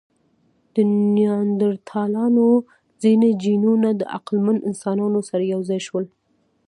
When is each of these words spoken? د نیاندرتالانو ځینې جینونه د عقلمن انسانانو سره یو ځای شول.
د 0.73 0.75
نیاندرتالانو 1.15 2.47
ځینې 3.03 3.29
جینونه 3.43 3.89
د 3.99 4.01
عقلمن 4.17 4.57
انسانانو 4.69 5.19
سره 5.29 5.43
یو 5.53 5.61
ځای 5.69 5.79
شول. 5.87 6.05